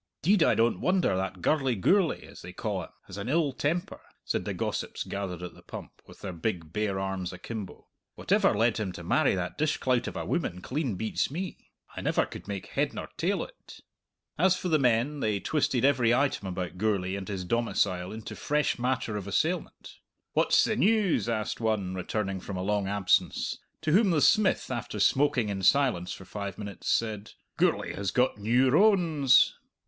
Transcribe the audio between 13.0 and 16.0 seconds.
tail o't!" As for the men, they twisted